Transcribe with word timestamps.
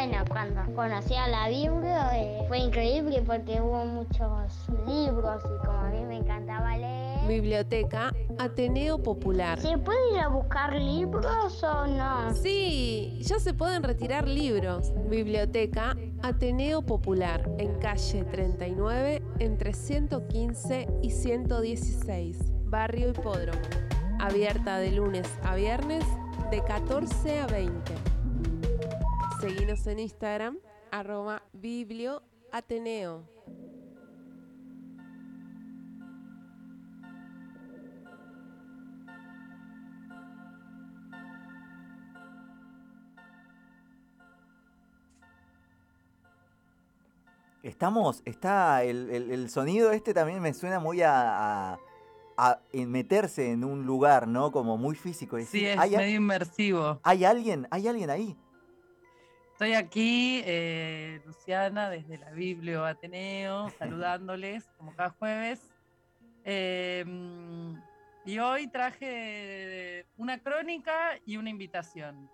Bueno, 0.00 0.24
cuando 0.30 0.62
conocí 0.74 1.14
a 1.14 1.28
la 1.28 1.50
Biblia 1.50 2.18
eh, 2.18 2.46
fue 2.48 2.58
increíble 2.60 3.22
porque 3.26 3.60
hubo 3.60 3.84
muchos 3.84 4.66
libros 4.86 5.42
y 5.44 5.66
como 5.66 5.78
a 5.78 5.90
mí 5.90 6.02
me 6.06 6.16
encantaba 6.16 6.74
leer. 6.78 7.28
Biblioteca 7.28 8.10
Ateneo 8.38 9.02
Popular. 9.02 9.60
¿Se 9.60 9.76
puede 9.76 10.14
ir 10.14 10.20
a 10.20 10.28
buscar 10.28 10.72
libros 10.72 11.62
o 11.62 11.86
no? 11.86 12.34
Sí, 12.34 13.18
ya 13.20 13.38
se 13.40 13.52
pueden 13.52 13.82
retirar 13.82 14.26
libros. 14.26 14.90
Biblioteca 15.10 15.94
Ateneo 16.22 16.80
Popular, 16.80 17.46
en 17.58 17.78
calle 17.78 18.24
39, 18.24 19.22
entre 19.38 19.74
115 19.74 20.88
y 21.02 21.10
116, 21.10 22.38
Barrio 22.64 23.10
Hipódromo. 23.10 23.60
Abierta 24.18 24.78
de 24.78 24.92
lunes 24.92 25.28
a 25.42 25.56
viernes 25.56 26.06
de 26.50 26.64
14 26.64 27.40
a 27.40 27.46
20. 27.48 28.09
Seguinos 29.40 29.86
en 29.86 29.98
Instagram, 30.00 30.58
arroba 30.90 31.42
biblioateneo. 31.52 33.24
Estamos, 47.62 48.22
está, 48.24 48.84
el, 48.84 49.10
el- 49.10 49.30
el 49.30 49.50
sonido 49.50 49.90
este 49.92 50.14
también 50.14 50.40
me 50.40 50.54
suena 50.54 50.80
muy 50.80 51.02
a, 51.02 51.72
a- 51.74 51.78
a 52.38 52.60
en 52.72 52.90
meterse 52.90 53.52
en 53.52 53.64
un 53.64 53.84
lugar, 53.84 54.26
¿no? 54.26 54.50
Como 54.50 54.78
muy 54.78 54.94
físico. 54.96 55.36
Es 55.36 55.50
Sí, 55.50 55.60
decir, 55.60 55.72
es 55.74 55.78
¿hay, 55.78 55.94
a- 55.94 55.98
medio 55.98 56.16
inmersivo. 56.16 57.00
hay 57.02 57.24
alguien, 57.26 57.68
hay 57.70 57.86
alguien 57.86 58.08
ahí. 58.08 58.36
Estoy 59.60 59.74
aquí, 59.74 60.42
eh, 60.46 61.20
Luciana, 61.26 61.90
desde 61.90 62.16
la 62.16 62.30
Biblio 62.30 62.82
Ateneo, 62.86 63.68
saludándoles 63.78 64.64
como 64.78 64.96
cada 64.96 65.10
jueves. 65.10 65.60
Eh, 66.44 67.04
y 68.24 68.38
hoy 68.38 68.68
traje 68.68 70.06
una 70.16 70.38
crónica 70.38 71.10
y 71.26 71.36
una 71.36 71.50
invitación. 71.50 72.30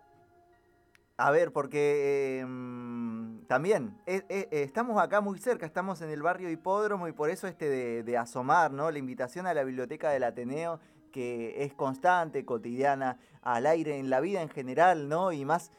A 1.17 1.33
ver, 1.33 1.53
porque 1.53 2.39
eh, 2.43 2.47
mm, 2.47 3.47
también 3.49 4.01
eh, 4.07 4.23
eh, 4.29 4.47
estamos 4.53 5.03
acá 5.03 5.21
muy 5.21 5.41
cerca, 5.41 5.67
estamos 5.67 6.03
en 6.03 6.11
el 6.11 6.23
barrio 6.23 6.49
Hipódromo 6.49 7.09
y 7.09 7.13
por 7.13 7.31
eso 7.31 7.49
este 7.49 7.69
de, 7.69 8.05
de 8.05 8.17
asomar, 8.17 8.71
¿no? 8.71 8.89
La 8.93 9.01
invitación 9.01 9.49
a 9.49 9.55
la 9.55 9.65
biblioteca 9.65 10.11
del 10.11 10.23
Ateneo, 10.23 10.79
que 11.11 11.65
es 11.65 11.75
constante, 11.75 12.45
cotidiana, 12.45 13.19
al 13.43 13.67
aire, 13.67 13.99
en 13.99 14.11
la 14.11 14.21
vida 14.21 14.43
en 14.43 14.49
general, 14.49 15.09
¿no? 15.09 15.33
Y 15.33 15.45
más 15.45 15.73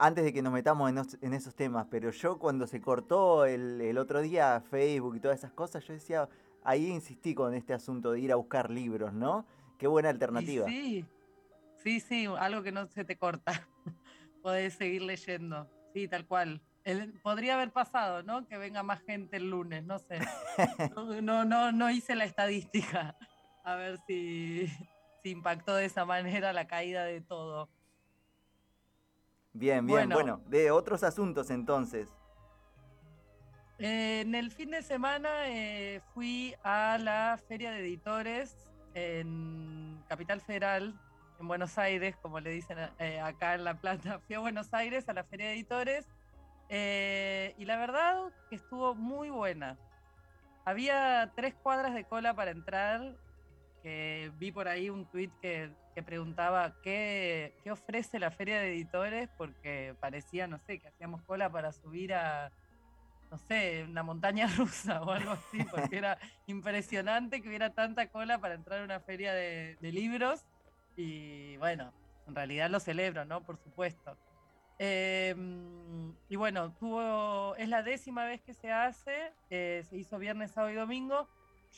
antes 0.00 0.24
de 0.24 0.32
que 0.32 0.42
nos 0.42 0.52
metamos 0.52 0.88
en, 0.90 0.98
os- 0.98 1.18
en 1.20 1.34
esos 1.34 1.54
temas, 1.54 1.86
pero 1.90 2.10
yo 2.10 2.38
cuando 2.38 2.66
se 2.66 2.80
cortó 2.80 3.44
el, 3.44 3.80
el 3.80 3.98
otro 3.98 4.20
día 4.20 4.60
Facebook 4.70 5.16
y 5.16 5.20
todas 5.20 5.38
esas 5.38 5.52
cosas, 5.52 5.84
yo 5.86 5.92
decía, 5.92 6.28
ahí 6.64 6.86
insistí 6.88 7.34
con 7.34 7.54
este 7.54 7.74
asunto 7.74 8.12
de 8.12 8.20
ir 8.20 8.32
a 8.32 8.36
buscar 8.36 8.70
libros, 8.70 9.12
¿no? 9.12 9.46
Qué 9.78 9.86
buena 9.86 10.08
Y 10.08 10.12
alternativa. 10.12 10.66
sí, 10.66 11.04
sí, 11.82 12.00
sí, 12.00 12.26
algo 12.38 12.62
que 12.62 12.72
no 12.72 12.86
se 12.86 13.04
te 13.04 13.16
corta. 13.16 13.68
Podés 14.42 14.74
seguir 14.74 15.02
leyendo. 15.02 15.68
Sí, 15.92 16.08
tal 16.08 16.26
cual. 16.26 16.62
El- 16.84 17.12
podría 17.22 17.54
haber 17.54 17.72
pasado, 17.72 18.22
¿no? 18.22 18.46
Que 18.46 18.56
venga 18.56 18.82
más 18.82 19.02
gente 19.02 19.36
el 19.36 19.50
lunes, 19.50 19.84
no 19.84 19.98
sé. 19.98 20.18
No, 20.96 21.20
no, 21.20 21.44
no, 21.44 21.72
no 21.72 21.90
hice 21.90 22.14
la 22.14 22.24
estadística. 22.24 23.16
A 23.64 23.74
ver 23.76 23.98
si, 24.06 24.66
si 25.22 25.30
impactó 25.30 25.74
de 25.74 25.84
esa 25.84 26.06
manera 26.06 26.52
la 26.54 26.66
caída 26.66 27.04
de 27.04 27.20
todo. 27.20 27.68
Bien, 29.52 29.84
bien, 29.86 30.08
Bueno. 30.08 30.14
bueno, 30.14 30.40
de 30.46 30.70
otros 30.70 31.02
asuntos 31.02 31.50
entonces. 31.50 32.08
Eh, 33.78 34.20
en 34.20 34.34
el 34.34 34.50
fin 34.50 34.70
de 34.70 34.82
semana 34.82 35.48
eh, 35.48 36.02
fui 36.14 36.54
a 36.62 36.98
la 36.98 37.40
Feria 37.48 37.70
de 37.70 37.80
Editores 37.80 38.54
en 38.94 40.02
Capital 40.08 40.40
Federal, 40.40 40.94
en 41.40 41.48
Buenos 41.48 41.78
Aires, 41.78 42.14
como 42.20 42.40
le 42.40 42.50
dicen 42.50 42.76
eh, 42.98 43.20
acá 43.20 43.54
en 43.54 43.64
La 43.64 43.74
Plata. 43.74 44.20
Fui 44.26 44.36
a 44.36 44.40
Buenos 44.40 44.72
Aires 44.74 45.08
a 45.08 45.14
la 45.14 45.24
Feria 45.24 45.46
de 45.46 45.54
Editores 45.54 46.06
y 46.68 47.64
la 47.64 47.76
verdad 47.78 48.30
que 48.48 48.56
estuvo 48.56 48.94
muy 48.94 49.30
buena. 49.30 49.76
Había 50.64 51.32
tres 51.34 51.54
cuadras 51.54 51.94
de 51.94 52.04
cola 52.04 52.34
para 52.34 52.50
entrar, 52.52 53.16
que 53.82 54.30
vi 54.38 54.52
por 54.52 54.68
ahí 54.68 54.90
un 54.90 55.06
tuit 55.06 55.32
que, 55.40 55.70
que 55.94 56.02
preguntaba 56.02 56.80
qué, 56.82 57.54
qué 57.62 57.70
ofrece 57.70 58.18
la 58.18 58.30
Feria 58.30 58.60
de 58.60 58.72
Editores, 58.72 59.28
porque 59.36 59.94
parecía, 60.00 60.46
no 60.46 60.58
sé, 60.58 60.78
que 60.78 60.88
hacíamos 60.88 61.22
cola 61.22 61.50
para 61.50 61.72
subir 61.72 62.14
a, 62.14 62.52
no 63.30 63.38
sé, 63.38 63.84
una 63.88 64.02
montaña 64.02 64.46
rusa 64.56 65.02
o 65.02 65.10
algo 65.10 65.32
así, 65.32 65.64
porque 65.70 65.98
era 65.98 66.18
impresionante 66.46 67.40
que 67.40 67.48
hubiera 67.48 67.70
tanta 67.70 68.08
cola 68.08 68.38
para 68.38 68.54
entrar 68.54 68.80
a 68.80 68.84
una 68.84 69.00
feria 69.00 69.32
de, 69.34 69.76
de 69.80 69.92
libros. 69.92 70.44
Y 70.96 71.56
bueno, 71.58 71.92
en 72.26 72.34
realidad 72.34 72.70
lo 72.70 72.80
celebro, 72.80 73.24
¿no? 73.24 73.42
Por 73.42 73.56
supuesto. 73.58 74.16
Eh, 74.82 75.34
y 76.30 76.36
bueno, 76.36 76.72
tuvo, 76.80 77.54
es 77.56 77.68
la 77.68 77.82
décima 77.82 78.24
vez 78.24 78.40
que 78.40 78.54
se 78.54 78.72
hace, 78.72 79.30
eh, 79.50 79.84
se 79.86 79.98
hizo 79.98 80.18
viernes, 80.18 80.52
sábado 80.52 80.72
y 80.72 80.76
domingo. 80.76 81.28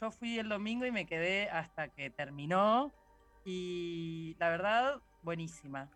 Yo 0.01 0.11
fui 0.11 0.39
el 0.39 0.49
domingo 0.49 0.87
y 0.87 0.93
me 0.93 1.07
quedé 1.07 1.49
hasta 1.51 1.89
que 1.89 2.11
terminó. 2.11 2.93
Y 3.45 4.37
la 4.39 4.49
verdad, 4.51 5.01
buenísima 5.23 5.91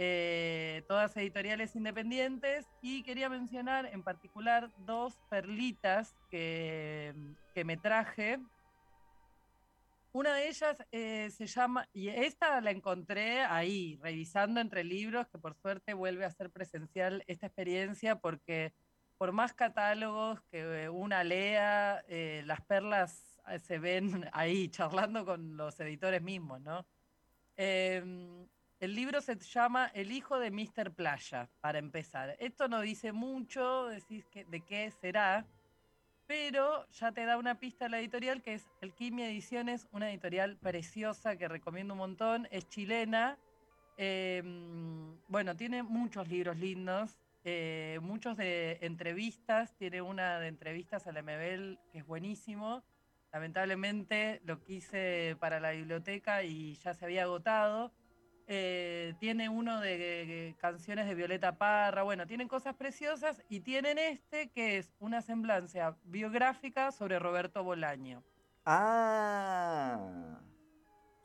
eh, 0.00 0.84
todas 0.86 1.16
editoriales 1.16 1.74
independientes 1.74 2.66
y 2.80 3.02
quería 3.02 3.28
mencionar 3.28 3.86
en 3.86 4.04
particular 4.04 4.70
dos 4.86 5.18
perlitas 5.28 6.14
que, 6.30 7.14
que 7.52 7.64
me 7.64 7.76
traje. 7.76 8.38
Una 10.12 10.34
de 10.34 10.48
ellas 10.48 10.76
eh, 10.92 11.30
se 11.30 11.46
llama, 11.46 11.88
y 11.92 12.08
esta 12.08 12.60
la 12.60 12.70
encontré 12.70 13.40
ahí, 13.40 13.98
revisando 14.00 14.60
entre 14.60 14.84
libros, 14.84 15.26
que 15.28 15.38
por 15.38 15.54
suerte 15.56 15.94
vuelve 15.94 16.24
a 16.24 16.30
ser 16.30 16.50
presencial 16.50 17.24
esta 17.26 17.46
experiencia, 17.46 18.16
porque 18.16 18.72
por 19.18 19.32
más 19.32 19.52
catálogos 19.52 20.40
que 20.50 20.88
una 20.88 21.24
lea, 21.24 22.04
eh, 22.08 22.42
las 22.46 22.60
perlas 22.62 23.38
eh, 23.48 23.58
se 23.58 23.78
ven 23.78 24.28
ahí, 24.32 24.68
charlando 24.68 25.24
con 25.24 25.56
los 25.56 25.78
editores 25.80 26.22
mismos, 26.22 26.60
¿no? 26.60 26.86
Eh, 27.56 28.46
el 28.80 28.94
libro 28.94 29.20
se 29.20 29.36
llama 29.36 29.90
El 29.92 30.12
hijo 30.12 30.38
de 30.38 30.52
Mr. 30.52 30.92
Playa, 30.92 31.48
para 31.60 31.80
empezar. 31.80 32.36
Esto 32.38 32.68
no 32.68 32.80
dice 32.80 33.10
mucho, 33.10 33.86
decís 33.86 34.24
que, 34.26 34.44
de 34.44 34.60
qué 34.60 34.92
será, 34.92 35.44
pero 36.28 36.86
ya 36.90 37.10
te 37.10 37.24
da 37.24 37.38
una 37.38 37.58
pista 37.58 37.88
la 37.88 37.98
editorial 37.98 38.40
que 38.40 38.54
es 38.54 38.68
Alquimia 38.80 39.28
Ediciones, 39.28 39.88
una 39.90 40.10
editorial 40.10 40.56
preciosa 40.58 41.36
que 41.36 41.48
recomiendo 41.48 41.94
un 41.94 41.98
montón, 41.98 42.46
es 42.52 42.68
chilena. 42.68 43.36
Eh, 43.96 44.42
bueno, 45.26 45.56
tiene 45.56 45.82
muchos 45.82 46.28
libros 46.28 46.56
lindos, 46.58 47.18
eh, 47.44 47.98
muchos 48.02 48.36
de 48.36 48.78
entrevistas, 48.82 49.74
tiene 49.76 50.02
una 50.02 50.38
de 50.38 50.48
entrevistas 50.48 51.06
a 51.06 51.12
la 51.12 51.22
MBL 51.22 51.78
que 51.90 51.98
es 51.98 52.06
buenísimo. 52.06 52.82
Lamentablemente 53.32 54.40
lo 54.44 54.62
quise 54.62 55.36
para 55.38 55.60
la 55.60 55.72
biblioteca 55.72 56.42
y 56.42 56.74
ya 56.74 56.94
se 56.94 57.04
había 57.04 57.24
agotado. 57.24 57.92
Eh, 58.46 59.14
tiene 59.20 59.50
uno 59.50 59.80
de, 59.80 59.98
de 59.98 60.56
canciones 60.58 61.06
de 61.06 61.14
Violeta 61.14 61.58
Parra, 61.58 62.02
bueno, 62.02 62.26
tienen 62.26 62.48
cosas 62.48 62.74
preciosas 62.74 63.42
y 63.50 63.60
tienen 63.60 63.98
este 63.98 64.48
que 64.48 64.78
es 64.78 64.94
una 65.00 65.20
semblancia 65.20 65.96
biográfica 66.04 66.90
sobre 66.90 67.18
Roberto 67.18 67.62
Bolaño. 67.62 68.24
Ah. 68.64 69.98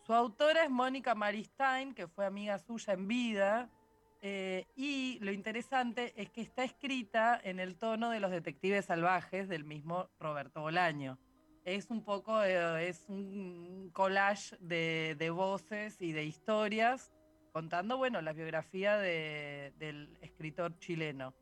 Su 0.05 0.13
autora 0.13 0.65
es 0.65 0.69
Mónica 0.69 1.15
Maristain, 1.15 1.93
que 1.93 2.07
fue 2.07 2.25
amiga 2.25 2.59
suya 2.59 2.93
en 2.93 3.07
vida, 3.07 3.69
eh, 4.25 4.67
y 4.77 5.19
lo 5.19 5.33
interesante 5.33 6.13
es 6.15 6.29
que 6.29 6.39
está 6.39 6.63
escrita 6.63 7.37
en 7.43 7.59
el 7.59 7.75
tono 7.75 8.09
de 8.09 8.21
los 8.21 8.31
detectives 8.31 8.85
salvajes 8.85 9.49
del 9.49 9.65
mismo 9.65 10.09
Roberto 10.17 10.61
Bolaño. 10.61 11.19
Es 11.65 11.89
un 11.91 12.05
poco, 12.05 12.41
eh, 12.41 12.87
es 12.87 13.09
un 13.09 13.89
collage 13.91 14.55
de, 14.61 15.29
voces 15.29 16.01
y 16.01 16.13
de 16.13 16.23
historias 16.23 17.11
contando, 17.51 17.97
bueno, 17.97 18.21
la 18.21 18.31
biografía 18.31 18.97
de- 18.97 19.73
del 19.77 20.17
escritor 20.21 20.79
chileno. 20.79 21.35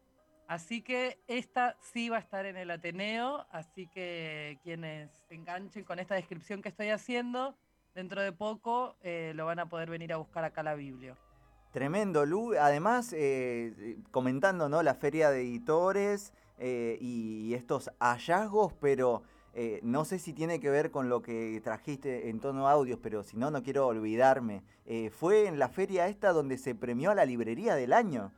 Así 0.48 0.82
que 0.82 1.20
esta 1.28 1.78
sí 1.82 2.10
va 2.10 2.18
a 2.18 2.22
estar 2.22 2.48
en 2.48 2.58
el 2.58 2.72
Ateneo, 2.72 3.46
así 3.52 3.86
que 3.86 4.58
quienes 4.64 5.12
se 5.28 5.36
enganchen 5.36 5.84
con 5.84 6.00
esta 6.00 6.16
descripción 6.16 6.64
que 6.64 6.70
estoy 6.70 6.90
haciendo, 6.90 7.56
dentro 7.94 8.22
de 8.22 8.32
poco 8.32 8.98
eh, 9.04 9.34
lo 9.36 9.46
van 9.46 9.60
a 9.60 9.70
poder 9.70 9.92
venir 9.92 10.14
a 10.14 10.18
buscar 10.18 10.44
acá 10.44 10.62
a 10.62 10.64
la 10.64 10.74
Biblia. 10.74 11.16
Tremendo, 11.72 12.26
Lu. 12.26 12.54
Además, 12.60 13.14
eh, 13.14 13.98
comentando 14.12 14.70
¿no? 14.70 14.84
la 14.84 14.96
feria 14.96 15.32
de 15.32 15.42
editores 15.42 16.34
eh, 16.58 16.98
y 17.02 17.54
estos 17.54 17.90
hallazgos, 18.00 18.74
pero 18.74 19.24
eh, 19.54 19.82
no 19.84 20.06
sé 20.06 20.18
si 20.20 20.32
tiene 20.32 20.60
que 20.60 20.70
ver 20.70 20.92
con 20.92 21.10
lo 21.10 21.22
que 21.22 21.60
trajiste 21.64 22.30
en 22.30 22.40
tono 22.40 22.70
audios, 22.70 23.00
pero 23.02 23.24
si 23.24 23.36
no, 23.36 23.52
no 23.52 23.64
quiero 23.64 23.88
olvidarme. 23.88 24.64
Eh, 24.86 25.10
fue 25.10 25.48
en 25.48 25.60
la 25.60 25.68
feria 25.68 26.08
esta 26.08 26.32
donde 26.32 26.58
se 26.58 26.74
premió 26.74 27.12
a 27.12 27.16
la 27.16 27.26
librería 27.26 27.76
del 27.76 27.94
año. 27.94 28.32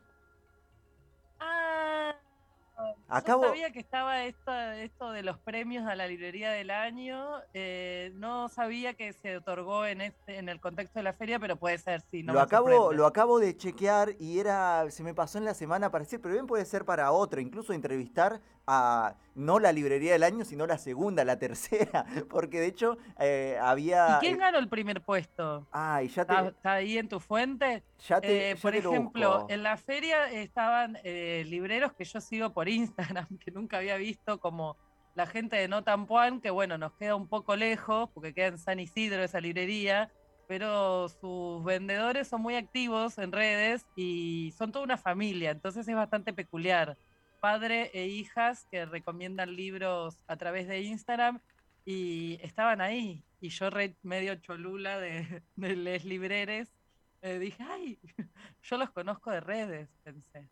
Acabo... 3.14 3.44
Yo 3.44 3.50
sabía 3.50 3.72
que 3.72 3.80
estaba 3.80 4.24
esto, 4.24 4.52
esto 4.52 5.12
de 5.12 5.22
los 5.22 5.38
premios 5.38 5.86
a 5.88 5.96
la 5.96 6.08
librería 6.08 6.52
del 6.52 6.72
año. 6.72 7.42
eh, 7.54 8.12
no 8.16 8.50
sabía 8.50 8.96
que 8.96 9.14
se 9.14 9.38
otorgó 9.38 9.86
en 9.86 10.02
este, 10.02 10.40
en 10.40 10.50
el 10.50 10.60
contexto 10.60 11.00
de 11.00 11.04
la 11.04 11.14
feria, 11.14 11.40
pero 11.40 11.56
puede 11.56 11.78
ser, 11.78 12.02
sí. 12.10 12.24
No 12.24 12.34
lo, 12.34 12.42
acabo, 12.42 12.70
sorprende. 12.70 12.96
lo 12.98 13.06
acabo 13.06 13.40
de 13.40 13.56
chequear 13.56 14.16
y 14.20 14.40
era. 14.40 14.90
Se 14.90 15.04
me 15.04 15.14
pasó 15.14 15.38
en 15.38 15.46
la 15.46 15.54
semana 15.54 15.92
para 15.92 16.04
decir, 16.04 16.20
pero 16.22 16.34
bien 16.34 16.48
puede 16.48 16.66
ser 16.66 16.86
para 16.86 17.12
otro, 17.12 17.40
incluso 17.40 17.72
entrevistar 17.74 18.42
a 18.68 19.18
no 19.36 19.60
la 19.60 19.72
librería 19.72 20.14
del 20.14 20.24
año, 20.24 20.46
sino 20.46 20.66
la 20.68 20.78
segunda, 20.78 21.26
la 21.26 21.40
tercera. 21.40 22.06
Porque 22.30 22.60
de 22.60 22.68
hecho 22.68 22.98
eh, 23.20 23.58
había. 23.62 24.18
¿Y 24.18 24.26
quién 24.26 24.38
ganó 24.38 24.60
el 24.60 24.70
primer 24.70 25.04
puesto? 25.04 25.68
Ay, 25.72 26.08
ya 26.10 26.24
¿Está, 26.24 26.42
te. 26.44 26.48
está 26.50 26.74
ahí 26.74 26.98
en 26.98 27.10
tu 27.10 27.20
fuente? 27.20 27.84
Ya 28.08 28.24
te 28.24 28.52
Eh, 28.52 28.56
ya 28.56 28.62
por 28.62 28.72
te 28.72 28.78
ejemplo, 28.80 29.30
busco. 29.40 29.50
en 29.50 29.64
la 29.64 29.78
feria 29.78 30.30
estaban 30.32 30.98
eh, 31.04 31.44
libreros 31.48 31.94
que 31.94 32.06
yo 32.06 32.22
sigo 32.22 32.54
por 32.54 32.68
Instagram, 32.70 33.38
que 33.40 33.52
nunca 33.52 33.78
había 33.78 33.98
visto, 33.98 34.40
como 34.40 34.78
la 35.16 35.28
gente 35.28 35.56
de 35.58 35.68
No 35.68 35.84
Tampuán, 35.84 36.42
que 36.42 36.50
bueno, 36.52 36.78
nos 36.78 36.94
queda 36.94 37.16
un 37.16 37.28
poco 37.28 37.56
lejos, 37.56 38.10
porque 38.14 38.34
queda 38.34 38.48
en 38.48 38.58
San 38.60 38.80
Isidro 38.80 39.24
esa 39.24 39.40
librería, 39.42 40.12
pero 40.48 41.08
sus 41.10 41.64
vendedores 41.64 42.28
son 42.28 42.42
muy 42.42 42.56
activos 42.56 43.18
en 43.18 43.32
redes 43.32 43.86
y 43.96 44.54
son 44.58 44.72
toda 44.72 44.86
una 44.86 44.98
familia, 44.98 45.52
entonces 45.52 45.88
es 45.88 45.96
bastante 45.96 46.34
peculiar. 46.34 46.98
Padre 47.44 47.92
e 47.94 48.08
hijas 48.08 48.66
que 48.72 48.86
recomiendan 48.86 49.54
libros 49.54 50.18
a 50.28 50.38
través 50.38 50.66
de 50.66 50.80
Instagram 50.80 51.42
y 51.84 52.40
estaban 52.42 52.80
ahí. 52.80 53.22
Y 53.42 53.50
yo 53.50 53.70
re 53.70 53.98
medio 54.02 54.36
cholula 54.36 54.98
de, 54.98 55.44
de 55.58 55.76
les 55.76 56.06
libreres, 56.06 56.72
eh, 57.22 57.40
dije, 57.40 57.62
ay, 57.70 58.00
yo 58.64 58.78
los 58.78 58.92
conozco 58.92 59.30
de 59.30 59.42
redes, 59.42 59.90
pensé. 60.06 60.48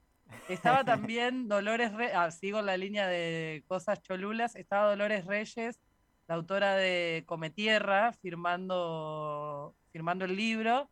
Estaba 0.50 0.84
también 0.84 1.48
Dolores 1.48 1.94
Reyes, 1.94 2.14
ah, 2.14 2.30
sigo 2.30 2.62
la 2.62 2.76
línea 2.76 3.08
de 3.08 3.64
cosas 3.70 4.02
cholulas, 4.02 4.58
estaba 4.58 4.90
Dolores 4.90 5.24
Reyes, 5.26 5.80
la 6.28 6.36
autora 6.36 6.76
de 6.76 7.24
Cometierra, 7.26 8.12
firmando, 8.12 9.74
firmando 9.94 10.26
el 10.26 10.36
libro. 10.36 10.90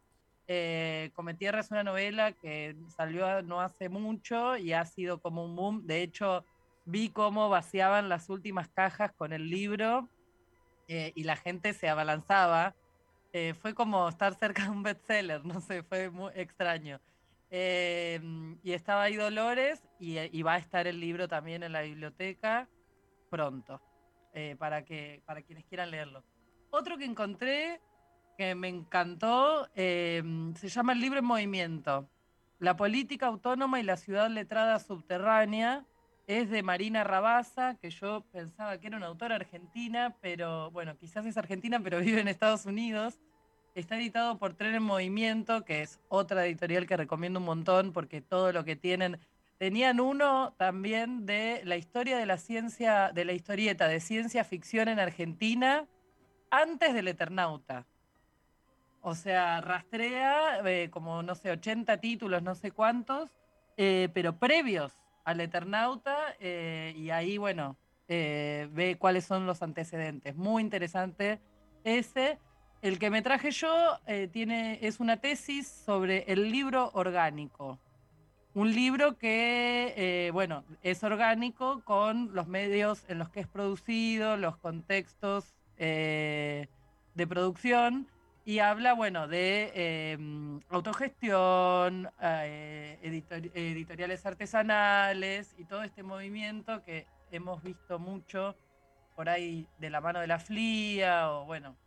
Eh, 0.51 1.11
es 1.39 1.69
una 1.69 1.83
novela 1.83 2.31
que 2.31 2.75
salió 2.97 3.43
no 3.43 3.61
hace 3.61 3.87
mucho 3.87 4.57
y 4.57 4.73
ha 4.73 4.83
sido 4.83 5.21
como 5.21 5.45
un 5.45 5.55
boom. 5.55 5.85
De 5.85 6.01
hecho, 6.01 6.43
vi 6.85 7.09
cómo 7.09 7.49
vaciaban 7.49 8.09
las 8.09 8.29
últimas 8.29 8.67
cajas 8.69 9.11
con 9.13 9.31
el 9.31 9.47
libro 9.47 10.09
eh, 10.87 11.11
y 11.13 11.23
la 11.23 11.35
gente 11.35 11.73
se 11.73 11.87
abalanzaba. 11.87 12.75
Eh, 13.31 13.53
fue 13.53 13.75
como 13.75 14.09
estar 14.09 14.33
cerca 14.33 14.63
de 14.63 14.69
un 14.71 14.81
bestseller, 14.81 15.45
no 15.45 15.61
sé, 15.61 15.83
fue 15.83 16.09
muy 16.09 16.31
extraño. 16.33 16.99
Eh, 17.51 18.19
y 18.63 18.71
estaba 18.71 19.03
ahí 19.03 19.17
Dolores 19.17 19.87
y, 19.99 20.17
y 20.17 20.41
va 20.41 20.53
a 20.53 20.57
estar 20.57 20.87
el 20.87 20.99
libro 20.99 21.27
también 21.27 21.61
en 21.61 21.73
la 21.73 21.83
biblioteca 21.83 22.67
pronto, 23.29 23.79
para, 24.57 24.83
que, 24.83 25.21
para 25.27 25.43
quienes 25.43 25.65
quieran 25.65 25.91
leerlo. 25.91 26.23
Otro 26.71 26.97
que 26.97 27.05
encontré 27.05 27.81
que 28.39 28.55
me 28.55 28.69
encantó 28.69 29.67
eh, 29.75 30.23
se 30.55 30.69
llama 30.69 30.93
El 30.93 31.01
libro 31.01 31.19
en 31.19 31.25
movimiento. 31.25 32.07
La 32.57 32.77
política 32.77 33.27
autónoma 33.27 33.81
y 33.81 33.83
la 33.83 33.97
ciudad 33.97 34.29
letrada 34.29 34.79
subterránea 34.79 35.85
es 36.25 36.49
de 36.49 36.63
Marina 36.63 37.03
Rabasa, 37.03 37.75
que 37.81 37.89
yo 37.89 38.23
pensaba 38.31 38.77
que 38.77 38.87
era 38.87 38.95
una 38.95 39.07
autora 39.07 39.35
argentina, 39.35 40.15
pero 40.21 40.71
bueno, 40.71 40.95
quizás 40.95 41.25
es 41.25 41.35
argentina, 41.35 41.81
pero 41.81 41.99
vive 41.99 42.21
en 42.21 42.29
Estados 42.29 42.65
Unidos. 42.65 43.19
Está 43.75 43.97
editado 43.97 44.37
por 44.37 44.53
Tren 44.53 44.73
en 44.73 44.83
Movimiento, 44.83 45.65
que 45.65 45.81
es 45.81 45.99
otra 46.07 46.45
editorial 46.45 46.87
que 46.87 46.95
recomiendo 46.95 47.41
un 47.41 47.45
montón 47.45 47.91
porque 47.91 48.21
todo 48.21 48.53
lo 48.53 48.63
que 48.63 48.77
tienen. 48.77 49.19
Tenían 49.57 49.99
uno 49.99 50.53
también 50.57 51.25
de 51.25 51.61
la 51.65 51.75
historia 51.75 52.17
de 52.17 52.25
la 52.25 52.37
ciencia, 52.37 53.11
de 53.13 53.25
la 53.25 53.33
historieta 53.33 53.89
de 53.89 53.99
ciencia 53.99 54.45
ficción 54.45 54.87
en 54.87 55.01
Argentina 55.01 55.87
antes 56.49 56.93
del 56.93 57.09
Eternauta. 57.09 57.85
O 59.01 59.15
sea, 59.15 59.61
rastrea 59.61 60.59
eh, 60.65 60.89
como, 60.91 61.23
no 61.23 61.35
sé, 61.35 61.51
80 61.51 61.97
títulos, 61.97 62.43
no 62.43 62.55
sé 62.55 62.71
cuántos, 62.71 63.31
eh, 63.77 64.09
pero 64.13 64.37
previos 64.37 64.93
al 65.23 65.39
Eternauta, 65.39 66.17
eh, 66.39 66.93
y 66.97 67.09
ahí, 67.11 67.37
bueno, 67.37 67.77
ve 68.07 68.97
cuáles 68.99 69.23
son 69.25 69.45
los 69.45 69.61
antecedentes. 69.61 70.35
Muy 70.35 70.63
interesante 70.63 71.39
ese. 71.83 72.39
El 72.81 72.97
que 72.97 73.11
me 73.11 73.21
traje 73.21 73.51
yo 73.51 73.99
tiene, 74.31 74.79
es 74.81 74.99
una 74.99 75.17
tesis 75.17 75.67
sobre 75.67 76.23
el 76.27 76.51
libro 76.51 76.89
orgánico. 76.93 77.77
Un 78.55 78.73
libro 78.73 79.17
que, 79.17 80.31
bueno, 80.33 80.63
es 80.81 81.03
orgánico 81.03 81.83
con 81.83 82.33
los 82.33 82.47
medios 82.47 83.03
en 83.09 83.19
los 83.19 83.29
que 83.29 83.41
es 83.41 83.47
producido, 83.47 84.37
los 84.37 84.57
contextos 84.57 85.53
de 85.77 86.67
producción 87.27 88.07
y 88.49 88.57
habla, 88.57 88.93
bueno, 88.93 89.27
de 89.27 89.71
eh, 89.75 90.17
autogestión, 90.69 92.09
eh, 92.19 92.97
editor- 93.03 93.51
editoriales 93.53 94.25
artesanales 94.25 95.53
y 95.59 95.65
todo 95.65 95.83
este 95.83 96.01
movimiento 96.01 96.81
que 96.81 97.05
hemos 97.29 97.61
visto 97.61 97.99
mucho 97.99 98.57
por 99.15 99.29
ahí 99.29 99.67
de 99.77 99.91
la 99.91 100.01
mano 100.01 100.19
de 100.19 100.25
la 100.25 100.39
FLIA 100.39 101.29
o 101.31 101.45
bueno, 101.45 101.77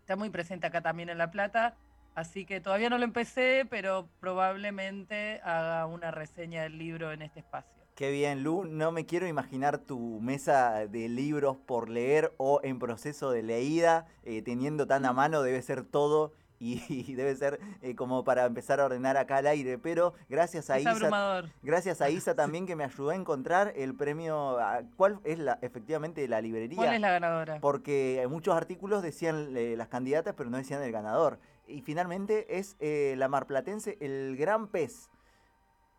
está 0.00 0.16
muy 0.16 0.30
presente 0.30 0.66
acá 0.66 0.80
también 0.80 1.10
en 1.10 1.18
La 1.18 1.30
Plata. 1.30 1.76
Así 2.14 2.46
que 2.46 2.62
todavía 2.62 2.88
no 2.88 2.96
lo 2.96 3.04
empecé, 3.04 3.66
pero 3.68 4.08
probablemente 4.18 5.42
haga 5.44 5.84
una 5.84 6.10
reseña 6.10 6.62
del 6.62 6.78
libro 6.78 7.12
en 7.12 7.20
este 7.20 7.40
espacio. 7.40 7.81
Qué 7.94 8.10
bien, 8.10 8.42
Lu. 8.42 8.64
No 8.64 8.90
me 8.90 9.04
quiero 9.04 9.26
imaginar 9.26 9.78
tu 9.78 10.18
mesa 10.20 10.86
de 10.86 11.08
libros 11.08 11.56
por 11.58 11.88
leer 11.88 12.32
o 12.38 12.60
en 12.62 12.78
proceso 12.78 13.30
de 13.30 13.42
leída, 13.42 14.06
eh, 14.24 14.40
teniendo 14.42 14.86
tan 14.86 15.04
a 15.04 15.12
mano, 15.12 15.42
debe 15.42 15.60
ser 15.60 15.84
todo 15.84 16.32
y, 16.62 17.14
debe 17.14 17.34
ser 17.34 17.58
eh, 17.82 17.96
como 17.96 18.22
para 18.22 18.44
empezar 18.44 18.80
a 18.80 18.84
ordenar 18.84 19.16
acá 19.16 19.38
al 19.38 19.46
aire. 19.48 19.78
Pero 19.78 20.14
gracias 20.28 20.70
a 20.70 20.76
Es 20.76 20.82
Isa, 20.82 20.92
abrumador. 20.92 21.50
gracias 21.62 22.00
a 22.00 22.08
Isa 22.08 22.34
también 22.36 22.66
que 22.66 22.76
me 22.76 22.84
ayudó 22.84 23.10
a 23.10 23.16
encontrar 23.16 23.72
el 23.76 23.94
premio. 23.94 24.56
¿Cuál 24.96 25.18
es 25.24 25.38
la, 25.40 25.58
efectivamente 25.60 26.26
la 26.28 26.40
librería? 26.40 26.76
¿Cuál 26.76 26.94
es 26.94 27.00
la 27.00 27.10
ganadora? 27.10 27.58
Porque 27.60 28.24
muchos 28.30 28.56
artículos 28.56 29.02
decían 29.02 29.56
eh, 29.56 29.74
las 29.76 29.88
candidatas, 29.88 30.34
pero 30.36 30.50
no 30.50 30.56
decían 30.56 30.82
el 30.82 30.92
ganador. 30.92 31.40
Y 31.66 31.82
finalmente 31.82 32.58
es 32.58 32.76
eh, 32.80 33.14
la 33.16 33.28
marplatense 33.28 33.96
El 34.00 34.36
Gran 34.36 34.68
Pez. 34.68 35.10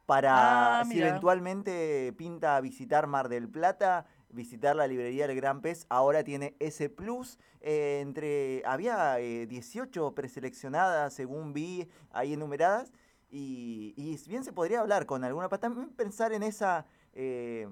Para 0.06 0.80
Ah, 0.82 0.86
si 0.86 1.00
eventualmente 1.00 2.14
pinta 2.18 2.60
visitar 2.62 3.08
Mar 3.08 3.30
del 3.30 3.48
Plata, 3.48 4.06
visitar 4.30 4.76
la 4.76 4.88
librería 4.88 5.26
El 5.26 5.36
Gran 5.36 5.62
Pez, 5.62 5.86
ahora 5.90 6.24
tiene 6.24 6.56
ese 6.60 6.90
plus. 6.90 7.40
eh, 7.62 8.00
entre 8.02 8.62
Había 8.66 9.20
eh, 9.20 9.48
18 9.48 10.14
preseleccionadas, 10.14 11.14
según 11.14 11.54
vi 11.54 11.88
ahí 12.12 12.34
enumeradas. 12.34 12.92
Y, 13.32 13.94
y 13.96 14.18
bien 14.30 14.44
se 14.44 14.52
podría 14.54 14.82
hablar 14.82 15.06
con 15.06 15.24
alguna, 15.24 15.50
para 15.50 15.62
también 15.62 15.90
pensar 15.90 16.34
en 16.34 16.44
esa, 16.44 16.86
eh, 17.14 17.68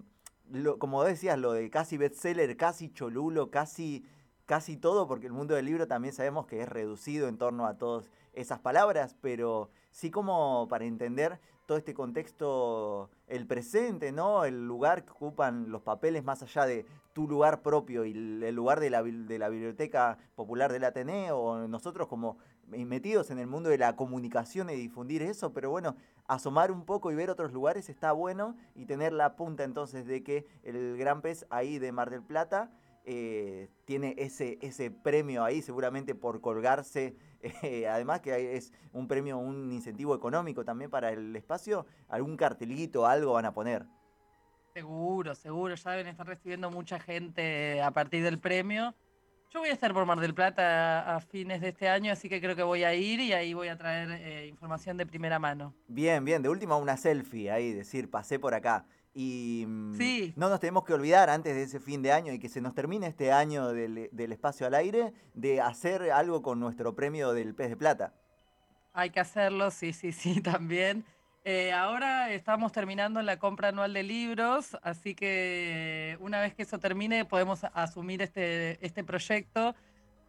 lo- 0.49 0.79
como 0.79 1.03
decías, 1.03 1.37
lo 1.37 1.51
de 1.51 1.69
casi 1.69 1.97
bestseller, 1.97 2.55
casi 2.57 2.89
cholulo, 2.89 3.51
casi, 3.51 4.03
casi 4.51 4.75
todo, 4.75 5.07
porque 5.07 5.27
el 5.27 5.31
mundo 5.31 5.55
del 5.55 5.65
libro 5.65 5.87
también 5.87 6.13
sabemos 6.13 6.45
que 6.45 6.61
es 6.61 6.67
reducido 6.67 7.29
en 7.29 7.37
torno 7.37 7.67
a 7.67 7.77
todas 7.77 8.11
esas 8.33 8.59
palabras, 8.59 9.15
pero 9.21 9.69
sí 9.91 10.11
como 10.11 10.67
para 10.67 10.83
entender 10.83 11.39
todo 11.65 11.77
este 11.77 11.93
contexto, 11.93 13.09
el 13.27 13.47
presente, 13.47 14.11
¿no? 14.11 14.43
El 14.43 14.67
lugar 14.67 15.05
que 15.05 15.11
ocupan 15.11 15.71
los 15.71 15.83
papeles 15.83 16.25
más 16.25 16.43
allá 16.43 16.65
de 16.65 16.85
tu 17.13 17.29
lugar 17.29 17.61
propio 17.61 18.03
y 18.03 18.11
el 18.11 18.53
lugar 18.53 18.81
de 18.81 18.89
la, 18.89 19.01
de 19.01 19.39
la 19.39 19.47
Biblioteca 19.47 20.17
Popular 20.35 20.73
del 20.73 20.83
Ateneo, 20.83 21.37
o 21.39 21.67
nosotros 21.69 22.09
como 22.09 22.37
metidos 22.67 23.31
en 23.31 23.39
el 23.39 23.47
mundo 23.47 23.69
de 23.69 23.77
la 23.77 23.95
comunicación 23.95 24.69
y 24.69 24.75
difundir 24.75 25.21
eso, 25.21 25.53
pero 25.53 25.69
bueno, 25.69 25.95
asomar 26.27 26.73
un 26.73 26.83
poco 26.83 27.09
y 27.09 27.15
ver 27.15 27.29
otros 27.29 27.53
lugares 27.53 27.87
está 27.87 28.11
bueno 28.11 28.57
y 28.75 28.85
tener 28.85 29.13
la 29.13 29.37
punta 29.37 29.63
entonces 29.63 30.05
de 30.05 30.23
que 30.23 30.45
el 30.63 30.97
Gran 30.97 31.21
Pez 31.21 31.45
ahí 31.49 31.79
de 31.79 31.93
Mar 31.93 32.09
del 32.09 32.21
Plata 32.21 32.69
eh, 33.05 33.69
tiene 33.85 34.15
ese, 34.17 34.57
ese 34.61 34.91
premio 34.91 35.43
ahí 35.43 35.61
seguramente 35.61 36.15
por 36.15 36.41
colgarse, 36.41 37.15
eh, 37.41 37.87
además 37.87 38.21
que 38.21 38.55
es 38.55 38.73
un 38.93 39.07
premio, 39.07 39.37
un 39.37 39.71
incentivo 39.71 40.15
económico 40.15 40.63
también 40.63 40.89
para 40.91 41.11
el 41.11 41.35
espacio, 41.35 41.85
algún 42.07 42.37
cartelito, 42.37 43.05
algo 43.05 43.33
van 43.33 43.45
a 43.45 43.53
poner. 43.53 43.85
Seguro, 44.73 45.35
seguro, 45.35 45.75
ya 45.75 45.91
deben 45.91 46.07
estar 46.07 46.25
recibiendo 46.25 46.71
mucha 46.71 46.99
gente 46.99 47.81
a 47.81 47.91
partir 47.91 48.23
del 48.23 48.39
premio. 48.39 48.95
Yo 49.53 49.59
voy 49.59 49.67
a 49.67 49.73
estar 49.73 49.93
por 49.93 50.05
Mar 50.05 50.17
del 50.21 50.33
Plata 50.33 51.01
a, 51.01 51.17
a 51.17 51.19
fines 51.19 51.59
de 51.59 51.69
este 51.69 51.89
año, 51.89 52.13
así 52.13 52.29
que 52.29 52.39
creo 52.39 52.55
que 52.55 52.63
voy 52.63 52.85
a 52.85 52.95
ir 52.95 53.19
y 53.19 53.33
ahí 53.33 53.53
voy 53.53 53.67
a 53.67 53.77
traer 53.77 54.09
eh, 54.11 54.47
información 54.47 54.95
de 54.95 55.05
primera 55.05 55.39
mano. 55.39 55.73
Bien, 55.89 56.23
bien, 56.23 56.41
de 56.41 56.47
última 56.47 56.77
una 56.77 56.95
selfie 56.95 57.51
ahí, 57.51 57.73
decir, 57.73 58.09
pasé 58.09 58.39
por 58.39 58.53
acá. 58.53 58.85
Y 59.13 59.65
mm, 59.67 59.95
Sí. 59.95 60.33
no 60.37 60.49
nos 60.49 60.59
tenemos 60.59 60.83
que 60.85 60.93
olvidar 60.93 61.29
antes 61.29 61.53
de 61.55 61.63
ese 61.63 61.79
fin 61.79 62.01
de 62.01 62.11
año 62.11 62.31
y 62.33 62.39
que 62.39 62.49
se 62.49 62.61
nos 62.61 62.73
termine 62.73 63.07
este 63.07 63.31
año 63.31 63.69
del, 63.73 64.09
del 64.11 64.31
espacio 64.31 64.67
al 64.67 64.73
aire, 64.73 65.13
de 65.33 65.59
hacer 65.61 66.11
algo 66.11 66.41
con 66.41 66.59
nuestro 66.59 66.95
premio 66.95 67.33
del 67.33 67.53
pez 67.53 67.69
de 67.69 67.77
plata. 67.77 68.13
Hay 68.93 69.09
que 69.09 69.19
hacerlo, 69.19 69.71
sí, 69.71 69.93
sí, 69.93 70.11
sí, 70.11 70.41
también. 70.41 71.05
Eh, 71.43 71.71
ahora 71.71 72.31
estamos 72.31 72.71
terminando 72.71 73.21
la 73.23 73.39
compra 73.39 73.69
anual 73.69 73.93
de 73.93 74.03
libros, 74.03 74.77
así 74.83 75.15
que 75.15 76.15
una 76.19 76.39
vez 76.39 76.53
que 76.53 76.61
eso 76.61 76.77
termine 76.77 77.25
podemos 77.25 77.63
asumir 77.73 78.21
este, 78.21 78.85
este 78.85 79.03
proyecto. 79.03 79.73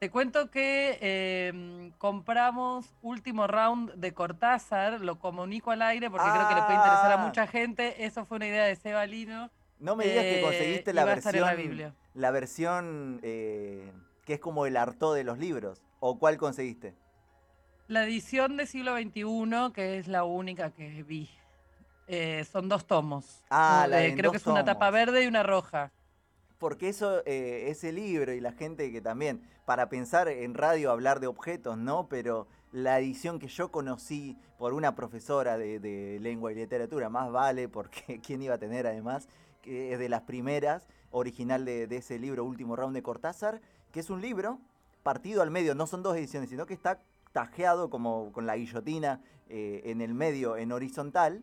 Te 0.02 0.10
cuento 0.10 0.50
que 0.50 0.98
em, 1.00 1.92
compramos 1.92 2.92
último 3.02 3.46
round 3.46 3.92
de 3.94 4.12
Cortázar, 4.12 5.00
lo 5.00 5.20
comunico 5.20 5.70
al 5.70 5.80
aire 5.80 6.10
porque 6.10 6.26
creo 6.28 6.48
que 6.48 6.54
le 6.56 6.62
puede 6.62 6.74
interesar 6.74 7.12
a 7.12 7.22
Ah. 7.22 7.24
mucha 7.24 7.46
gente. 7.46 8.04
Eso 8.04 8.24
fue 8.24 8.38
una 8.38 8.48
idea 8.48 8.64
de 8.64 8.74
Seba 8.74 9.06
Lino. 9.06 9.48
No 9.78 9.94
me 9.94 10.04
digas 10.08 10.24
que 10.24 10.40
Eh, 10.40 10.42
conseguiste 10.42 10.92
la 10.92 11.02
en 11.02 11.06
la 11.06 11.14
versión, 11.14 11.56
Biblia. 11.56 11.94
la 12.14 12.30
versión 12.32 13.20
eh, 13.22 13.92
que 14.24 14.34
es 14.34 14.40
como 14.40 14.66
el 14.66 14.76
harto 14.76 15.14
de 15.14 15.22
los 15.22 15.38
libros. 15.38 15.80
¿O 16.00 16.18
cuál 16.18 16.36
conseguiste? 16.36 16.96
La 17.86 18.02
edición 18.02 18.56
de 18.56 18.66
siglo 18.66 18.96
XXI, 18.96 19.70
que 19.72 19.98
es 19.98 20.08
la 20.08 20.24
única 20.24 20.72
que 20.72 21.04
vi. 21.04 21.30
Eh, 22.08 22.44
son 22.50 22.68
dos 22.68 22.88
tomos. 22.88 23.44
Ah, 23.50 23.86
la 23.88 24.02
Eh, 24.04 24.16
creo 24.16 24.32
que 24.32 24.38
es 24.38 24.46
una 24.48 24.64
tapa 24.64 24.90
verde 24.90 25.22
y 25.22 25.28
una 25.28 25.44
roja. 25.44 25.92
Porque 26.62 26.88
eso, 26.88 27.26
eh, 27.26 27.64
ese 27.70 27.90
libro 27.90 28.32
y 28.32 28.40
la 28.40 28.52
gente 28.52 28.92
que 28.92 29.00
también, 29.00 29.42
para 29.64 29.88
pensar 29.88 30.28
en 30.28 30.54
radio, 30.54 30.92
hablar 30.92 31.18
de 31.18 31.26
objetos, 31.26 31.76
¿no? 31.76 32.06
Pero 32.08 32.46
la 32.70 33.00
edición 33.00 33.40
que 33.40 33.48
yo 33.48 33.72
conocí 33.72 34.38
por 34.58 34.72
una 34.72 34.94
profesora 34.94 35.58
de, 35.58 36.18
lengua 36.20 36.52
y 36.52 36.54
literatura, 36.54 37.08
más 37.08 37.32
vale, 37.32 37.68
porque 37.68 38.20
quién 38.24 38.42
iba 38.42 38.54
a 38.54 38.58
tener 38.58 38.86
además, 38.86 39.26
que 39.60 39.92
es 39.92 39.98
de 39.98 40.08
las 40.08 40.22
primeras, 40.22 40.86
original 41.10 41.64
de, 41.64 41.88
de 41.88 41.96
ese 41.96 42.20
libro, 42.20 42.44
Último 42.44 42.76
Round 42.76 42.94
de 42.94 43.02
Cortázar, 43.02 43.60
que 43.90 43.98
es 43.98 44.08
un 44.08 44.20
libro 44.20 44.60
partido 45.02 45.42
al 45.42 45.50
medio, 45.50 45.74
no 45.74 45.88
son 45.88 46.04
dos 46.04 46.16
ediciones, 46.16 46.48
sino 46.48 46.64
que 46.66 46.74
está 46.74 47.00
tajeado 47.32 47.90
como 47.90 48.30
con 48.30 48.46
la 48.46 48.54
guillotina 48.54 49.20
eh, 49.48 49.82
en 49.86 50.00
el 50.00 50.14
medio, 50.14 50.56
en 50.56 50.70
horizontal, 50.70 51.42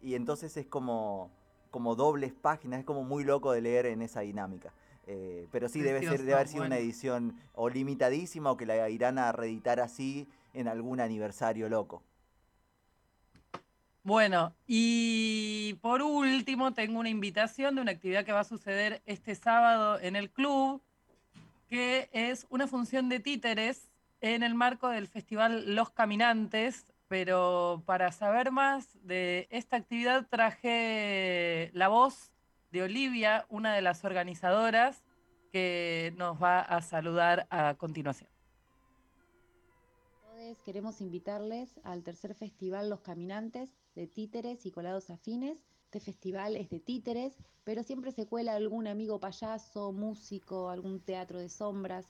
y 0.00 0.14
entonces 0.14 0.56
es 0.56 0.66
como, 0.68 1.32
como 1.70 1.94
dobles 1.94 2.32
páginas, 2.32 2.80
es 2.80 2.84
como 2.84 3.04
muy 3.04 3.24
loco 3.24 3.52
de 3.52 3.60
leer 3.60 3.86
en 3.86 4.02
esa 4.02 4.20
dinámica. 4.20 4.72
Eh, 5.06 5.48
pero 5.50 5.68
sí, 5.68 5.80
debe, 5.80 6.00
ser, 6.00 6.20
debe 6.20 6.34
haber 6.34 6.48
sido 6.48 6.64
una 6.64 6.78
edición 6.78 7.34
o 7.54 7.68
limitadísima 7.68 8.50
o 8.50 8.56
que 8.56 8.66
la 8.66 8.88
irán 8.90 9.18
a 9.18 9.32
reeditar 9.32 9.80
así 9.80 10.28
en 10.54 10.68
algún 10.68 11.00
aniversario 11.00 11.68
loco. 11.68 12.02
Bueno, 14.02 14.54
y 14.66 15.74
por 15.82 16.00
último 16.00 16.72
tengo 16.72 16.98
una 16.98 17.10
invitación 17.10 17.74
de 17.74 17.82
una 17.82 17.92
actividad 17.92 18.24
que 18.24 18.32
va 18.32 18.40
a 18.40 18.44
suceder 18.44 19.02
este 19.04 19.34
sábado 19.34 19.98
en 20.00 20.16
el 20.16 20.30
club, 20.30 20.80
que 21.68 22.08
es 22.12 22.46
una 22.48 22.66
función 22.66 23.08
de 23.08 23.20
títeres 23.20 23.90
en 24.22 24.42
el 24.42 24.54
marco 24.54 24.88
del 24.88 25.06
festival 25.06 25.74
Los 25.74 25.90
Caminantes, 25.90 26.86
pero 27.10 27.82
para 27.86 28.12
saber 28.12 28.52
más 28.52 28.96
de 29.02 29.48
esta 29.50 29.76
actividad 29.76 30.28
traje 30.30 31.72
la 31.74 31.88
voz 31.88 32.30
de 32.70 32.84
Olivia, 32.84 33.46
una 33.48 33.74
de 33.74 33.82
las 33.82 34.04
organizadoras, 34.04 35.02
que 35.50 36.14
nos 36.16 36.40
va 36.40 36.60
a 36.60 36.80
saludar 36.82 37.48
a 37.50 37.74
continuación. 37.74 38.30
Queremos 40.64 41.00
invitarles 41.00 41.80
al 41.82 42.04
tercer 42.04 42.36
festival 42.36 42.88
Los 42.88 43.00
Caminantes 43.00 43.74
de 43.96 44.06
títeres 44.06 44.64
y 44.64 44.70
colados 44.70 45.10
afines. 45.10 45.64
Este 45.86 45.98
festival 45.98 46.56
es 46.56 46.70
de 46.70 46.78
títeres, 46.78 47.36
pero 47.64 47.82
siempre 47.82 48.12
se 48.12 48.26
cuela 48.26 48.54
algún 48.54 48.86
amigo 48.86 49.18
payaso, 49.18 49.90
músico, 49.90 50.70
algún 50.70 51.00
teatro 51.00 51.40
de 51.40 51.48
sombras 51.48 52.06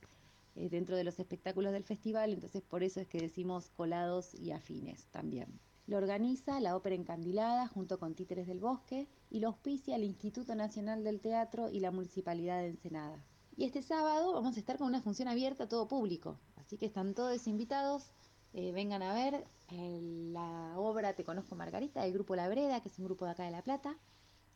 eh, 0.61 0.69
dentro 0.69 0.97
de 0.97 1.05
los 1.05 1.19
espectáculos 1.19 1.73
del 1.73 1.85
festival, 1.85 2.33
entonces 2.33 2.63
por 2.63 2.83
eso 2.83 3.01
es 3.01 3.09
que 3.09 3.19
decimos 3.21 3.71
colados 3.71 4.35
y 4.35 4.51
afines 4.53 5.07
también. 5.11 5.59
Lo 5.87 5.97
organiza 5.97 6.61
la 6.61 6.77
Ópera 6.77 6.95
Encandilada 6.95 7.67
junto 7.67 7.99
con 7.99 8.15
Títeres 8.15 8.47
del 8.47 8.61
Bosque 8.61 9.09
y 9.31 9.41
lo 9.41 9.49
auspicia 9.49 9.97
el 9.97 10.05
Instituto 10.05 10.55
Nacional 10.55 11.03
del 11.03 11.21
Teatro 11.21 11.69
y 11.71 11.81
la 11.81 11.91
Municipalidad 11.91 12.61
de 12.61 12.69
Ensenada. 12.69 13.25
Y 13.57 13.65
este 13.65 13.83
sábado 13.83 14.33
vamos 14.33 14.57
a 14.57 14.61
estar 14.61 14.79
con 14.79 14.87
una 14.87 15.03
función 15.03 15.27
abierta 15.29 15.65
a 15.65 15.69
todo 15.69 15.89
público, 15.89 16.39
así 16.57 16.79
que 16.79 16.87
están 16.87 17.15
todos 17.15 17.47
invitados. 17.49 18.13
eh, 18.53 18.73
vengan 18.73 19.03
a 19.03 19.15
ver 19.15 19.45
eh, 19.69 20.01
la 20.33 20.75
obra 20.77 21.15
Te 21.15 21.25
Conozco 21.25 21.55
Margarita 21.57 22.03
del 22.03 22.13
grupo 22.13 22.35
La 22.37 22.49
Breda, 22.49 22.81
que 22.81 22.89
es 22.89 22.99
un 22.99 23.05
grupo 23.07 23.25
de 23.25 23.31
acá 23.33 23.45
de 23.45 23.51
La 23.53 23.63
Plata. 23.63 23.97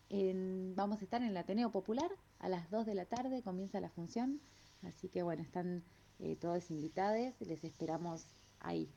En- 0.08 0.74
vamos 0.76 1.00
a 1.00 1.04
estar 1.04 1.22
en 1.22 1.28
el 1.28 1.36
Ateneo 1.36 1.70
Popular 1.70 2.10
a 2.38 2.48
las 2.48 2.70
2 2.70 2.86
de 2.86 2.94
la 2.94 3.06
tarde, 3.06 3.42
comienza 3.42 3.80
la 3.80 3.90
función. 3.90 4.40
Así 4.86 5.08
que 5.08 5.22
bueno, 5.22 5.42
están 5.42 5.82
eh, 6.18 6.36
todos 6.36 6.70
invitados, 6.70 7.34
les 7.40 7.64
esperamos 7.64 8.26
ahí. 8.60 8.88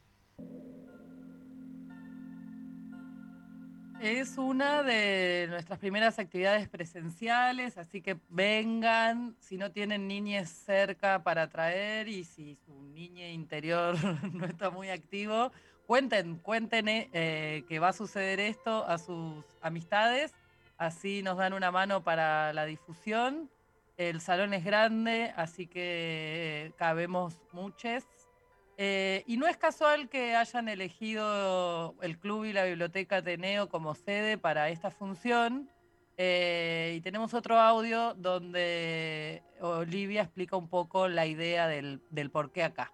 Es 3.99 4.37
una 4.37 4.83
de 4.83 5.47
nuestras 5.49 5.79
primeras 5.79 6.19
actividades 6.19 6.69
presenciales, 6.69 7.79
así 7.79 7.99
que 7.99 8.19
vengan, 8.29 9.35
si 9.39 9.57
no 9.57 9.71
tienen 9.71 10.07
niñes 10.07 10.49
cerca 10.49 11.23
para 11.23 11.49
traer 11.49 12.07
y 12.07 12.23
si 12.23 12.55
su 12.55 12.79
niño 12.93 13.25
interior 13.25 13.95
no 14.33 14.45
está 14.45 14.69
muy 14.69 14.89
activo, 14.89 15.51
cuenten, 15.87 16.37
cuenten 16.37 16.87
eh, 16.89 17.09
eh, 17.11 17.65
que 17.67 17.79
va 17.79 17.89
a 17.89 17.93
suceder 17.93 18.39
esto 18.39 18.85
a 18.85 18.99
sus 18.99 19.43
amistades, 19.61 20.31
así 20.77 21.23
nos 21.23 21.37
dan 21.37 21.53
una 21.53 21.71
mano 21.71 22.03
para 22.03 22.53
la 22.53 22.65
difusión. 22.65 23.49
El 23.97 24.21
salón 24.21 24.53
es 24.53 24.63
grande, 24.63 25.33
así 25.35 25.65
que 25.65 26.71
cabemos 26.77 27.41
muchos. 27.51 28.03
Eh, 28.77 29.23
y 29.25 29.37
no 29.37 29.47
es 29.47 29.57
casual 29.57 30.07
que 30.07 30.35
hayan 30.35 30.69
elegido 30.69 31.95
el 32.03 32.19
club 32.19 32.45
y 32.45 32.53
la 32.53 32.65
biblioteca 32.65 33.17
Ateneo 33.17 33.69
como 33.69 33.95
sede 33.95 34.37
para 34.37 34.69
esta 34.69 34.91
función. 34.91 35.71
Eh, 36.15 36.93
y 36.95 37.01
tenemos 37.01 37.33
otro 37.33 37.59
audio 37.59 38.13
donde 38.13 39.41
Olivia 39.61 40.21
explica 40.21 40.55
un 40.57 40.67
poco 40.67 41.07
la 41.07 41.25
idea 41.25 41.67
del, 41.67 42.01
del 42.11 42.29
por 42.29 42.51
qué 42.51 42.63
acá. 42.63 42.91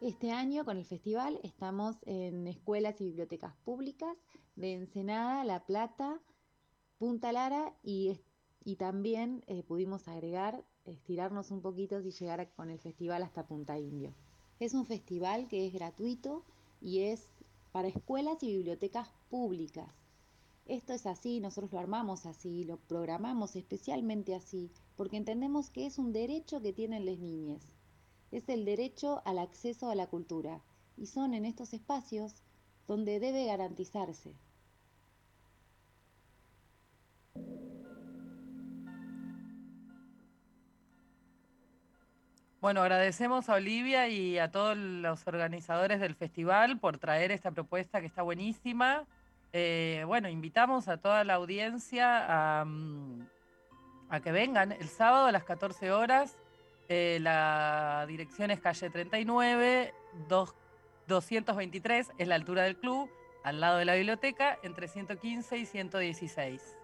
Este 0.00 0.30
año 0.30 0.64
con 0.64 0.78
el 0.78 0.84
festival 0.84 1.40
estamos 1.42 1.96
en 2.06 2.46
escuelas 2.46 3.00
y 3.00 3.06
bibliotecas 3.06 3.54
públicas 3.64 4.16
de 4.54 4.74
Ensenada, 4.74 5.44
La 5.44 5.64
Plata, 5.64 6.20
Punta 6.98 7.32
Lara 7.32 7.72
y, 7.82 8.20
y 8.64 8.76
también 8.76 9.44
eh, 9.46 9.62
pudimos 9.62 10.08
agregar, 10.08 10.64
estirarnos 10.84 11.50
un 11.50 11.60
poquito 11.60 12.00
y 12.00 12.10
llegar 12.10 12.50
con 12.54 12.70
el 12.70 12.78
festival 12.78 13.22
hasta 13.22 13.46
Punta 13.46 13.78
Indio. 13.78 14.14
Es 14.60 14.74
un 14.74 14.86
festival 14.86 15.48
que 15.48 15.66
es 15.66 15.72
gratuito 15.72 16.44
y 16.80 17.00
es 17.00 17.28
para 17.72 17.88
escuelas 17.88 18.42
y 18.42 18.56
bibliotecas 18.56 19.08
públicas. 19.30 19.92
Esto 20.66 20.92
es 20.92 21.06
así, 21.06 21.40
nosotros 21.40 21.72
lo 21.72 21.78
armamos 21.78 22.26
así, 22.26 22.64
lo 22.64 22.76
programamos 22.76 23.56
especialmente 23.56 24.34
así, 24.34 24.70
porque 24.96 25.16
entendemos 25.16 25.70
que 25.70 25.86
es 25.86 25.98
un 25.98 26.12
derecho 26.12 26.60
que 26.60 26.72
tienen 26.72 27.04
las 27.06 27.18
niñas 27.18 27.72
es 28.32 28.48
el 28.48 28.64
derecho 28.64 29.20
al 29.26 29.38
acceso 29.38 29.90
a 29.90 29.94
la 29.94 30.08
cultura 30.08 30.62
y 30.96 31.06
son 31.06 31.34
en 31.34 31.44
estos 31.44 31.74
espacios 31.74 32.42
donde 32.88 33.20
debe 33.20 33.44
garantizarse. 33.44 34.34
Bueno, 42.62 42.80
agradecemos 42.80 43.48
a 43.48 43.54
Olivia 43.54 44.06
y 44.08 44.38
a 44.38 44.52
todos 44.52 44.76
los 44.76 45.26
organizadores 45.26 45.98
del 45.98 46.14
festival 46.14 46.78
por 46.78 46.96
traer 46.96 47.32
esta 47.32 47.50
propuesta 47.50 48.00
que 48.00 48.06
está 48.06 48.22
buenísima. 48.22 49.04
Eh, 49.52 50.04
bueno, 50.06 50.28
invitamos 50.28 50.86
a 50.86 50.96
toda 50.98 51.24
la 51.24 51.34
audiencia 51.34 52.60
a, 52.60 52.64
mm, 52.64 53.26
a 54.10 54.20
que 54.20 54.30
vengan 54.30 54.70
el 54.70 54.88
sábado 54.88 55.26
a 55.26 55.32
las 55.32 55.42
14 55.42 55.90
horas. 55.90 56.38
Eh, 56.88 57.18
la 57.20 58.04
dirección 58.06 58.52
es 58.52 58.60
calle 58.60 58.90
39, 58.90 59.92
dos- 60.28 60.54
223, 61.08 62.12
es 62.16 62.28
la 62.28 62.36
altura 62.36 62.62
del 62.62 62.76
club, 62.76 63.10
al 63.42 63.58
lado 63.60 63.78
de 63.78 63.86
la 63.86 63.94
biblioteca, 63.94 64.56
entre 64.62 64.86
115 64.86 65.58
y 65.58 65.66
116. 65.66 66.76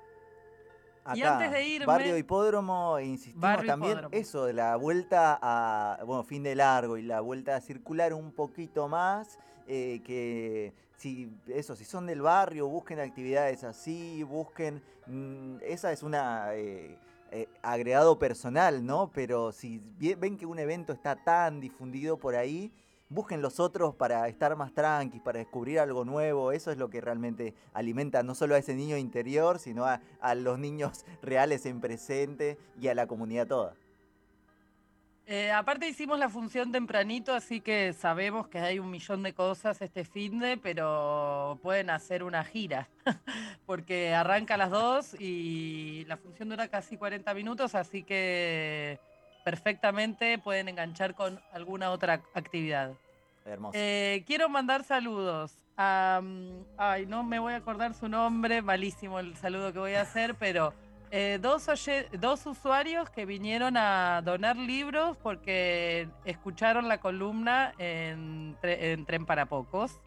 Y 1.15 1.23
antes 1.23 1.51
de 1.51 1.65
irme- 1.65 1.87
Barrio 1.87 2.17
Hipódromo, 2.19 2.99
insistimos 3.01 3.41
Barrio 3.41 3.67
también 3.67 3.93
Hipódromo. 3.93 4.15
eso, 4.17 4.45
de 4.45 4.53
la 4.53 4.77
vuelta 4.77 5.39
a, 5.41 6.03
bueno, 6.05 6.23
fin 6.25 6.43
de 6.43 6.55
largo 6.55 6.97
y 6.97 7.03
la 7.03 7.21
vuelta 7.21 7.57
a 7.57 7.61
circular 7.61 8.13
un 8.13 8.33
poquito 8.33 8.89
más, 8.89 9.39
eh, 9.67 10.01
que 10.05 10.73
si, 10.97 11.31
eso, 11.47 11.77
si 11.77 11.85
son 11.85 12.07
del 12.07 12.21
barrio, 12.23 12.69
busquen 12.69 13.01
actividades 13.01 13.65
así, 13.65 14.23
busquen, 14.23 14.83
mm, 15.07 15.57
esa 15.63 15.93
es 15.93 16.03
una... 16.03 16.55
eh, 16.55 16.97
eh, 17.31 17.47
agregado 17.63 18.19
personal, 18.19 18.87
¿no? 18.87 19.11
Pero 19.13 19.53
si 19.53 19.83
ven 19.99 20.39
que 20.39 20.47
un 20.47 20.59
evento 20.59 20.95
está 20.95 21.15
tan 21.15 21.61
difundido 21.61 22.17
por 22.17 22.35
ahí, 22.35 22.73
busquen 23.09 23.43
los 23.43 23.61
otros 23.61 23.95
para 23.95 24.29
estar 24.29 24.55
más 24.57 24.73
tranquilos, 24.73 25.25
para 25.25 25.39
descubrir 25.39 25.81
algo 25.81 26.05
nuevo. 26.05 26.53
Eso 26.53 26.71
es 26.71 26.79
lo 26.79 26.91
que 26.91 27.01
realmente 27.01 27.55
alimenta 27.73 28.23
no 28.23 28.35
solo 28.35 28.55
a 28.55 28.59
ese 28.59 28.75
niño 28.75 28.97
interior, 28.97 29.59
sino 29.59 29.85
a, 29.85 30.01
los 30.35 30.59
niños 30.59 31.05
reales 31.23 31.67
en 31.67 31.81
presente 31.81 32.59
y 32.81 32.89
a 32.89 32.95
la 32.95 33.07
comunidad 33.07 33.47
toda. 33.47 33.75
Eh, 35.31 35.53
aparte 35.53 35.87
hicimos 35.87 36.19
la 36.19 36.31
función 36.31 36.73
tempranito, 36.73 37.35
así 37.35 37.61
que 37.61 37.93
sabemos 37.93 38.49
que 38.49 38.61
hay 38.61 38.79
un 38.79 38.91
millón 38.91 39.23
de 39.23 39.35
cosas 39.35 39.83
este 39.83 40.05
fin 40.05 40.39
de, 40.39 40.57
pero 40.57 41.59
pueden 41.63 41.91
hacer 41.91 42.23
una 42.23 42.45
gira, 42.45 42.89
porque 43.67 44.15
arranca 44.15 44.55
a 44.55 44.57
las 44.57 44.71
2 44.71 45.17
y 45.21 46.07
la 46.07 46.17
función 46.17 46.49
dura 46.49 46.69
casi 46.69 46.97
40 46.97 47.35
minutos, 47.35 47.75
así 47.75 48.05
que 48.05 48.99
perfectamente 49.53 50.39
pueden 50.39 50.69
enganchar 50.69 51.15
con 51.15 51.41
alguna 51.53 51.91
otra 51.91 52.21
actividad. 52.35 52.93
Hermoso. 53.47 53.73
Eh, 53.79 54.23
quiero 54.27 54.51
mandar 54.51 54.85
saludos 54.85 55.57
a... 55.79 56.21
Ay, 56.77 57.07
no 57.07 57.23
me 57.23 57.39
voy 57.39 57.55
a 57.55 57.57
acordar 57.57 57.95
su 57.95 58.11
nombre, 58.11 58.61
malísimo 58.61 59.19
el 59.21 59.35
saludo 59.37 59.73
que 59.73 59.79
voy 59.79 59.95
a 59.95 60.03
hacer, 60.03 60.35
pero... 60.39 60.75
eh, 61.11 61.39
dos, 61.41 61.67
oye- 61.69 62.11
dos 62.19 62.45
usuarios 62.45 63.09
que 63.09 63.25
vinieron 63.25 63.79
a 63.79 64.21
donar 64.23 64.57
libros 64.59 65.17
porque 65.23 66.09
escucharon 66.27 66.87
la 66.87 66.99
columna 67.01 67.73
en, 67.79 68.55
Tre- 68.61 68.77
en 68.93 69.07
Tren 69.07 69.25
para 69.25 69.47
Pocos. 69.47 69.99